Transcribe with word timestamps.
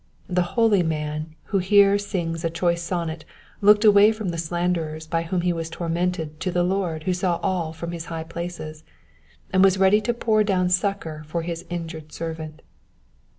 The 0.27 0.41
holy 0.57 0.81
man 0.81 1.35
who 1.43 1.59
here 1.59 1.99
sings 1.99 2.43
a 2.43 2.49
choice 2.49 2.81
sonnet 2.81 3.23
looked 3.61 3.85
away 3.85 4.11
from 4.11 4.29
the 4.29 4.39
slanderers 4.39 5.05
by 5.05 5.21
whom 5.21 5.41
he 5.41 5.53
was 5.53 5.69
tormented 5.69 6.39
to 6.39 6.49
the 6.49 6.63
Lord 6.63 7.03
who 7.03 7.13
saw 7.13 7.39
all 7.43 7.71
from 7.71 7.91
his 7.91 8.05
high 8.05 8.23
places, 8.23 8.83
and 9.53 9.63
was 9.63 9.77
ready 9.77 10.01
to 10.01 10.13
pour 10.15 10.43
down 10.43 10.69
succour 10.69 11.23
for 11.27 11.43
his 11.43 11.65
injured 11.69 12.11
servant. 12.13 12.63